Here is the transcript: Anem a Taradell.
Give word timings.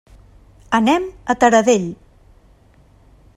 Anem 0.77 1.05
a 1.33 1.35
Taradell. 1.43 1.87